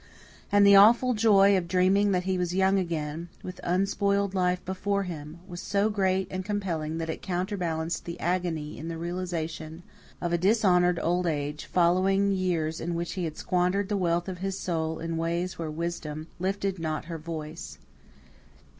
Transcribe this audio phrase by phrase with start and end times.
[0.51, 5.03] And the awful joy of dreaming that he was young again, with unspoiled life before
[5.03, 9.83] him, was so great and compelling that it counterbalanced the agony in the realization
[10.19, 14.39] of a dishonoured old age, following years in which he had squandered the wealth of
[14.39, 17.77] his soul in ways where Wisdom lifted not her voice.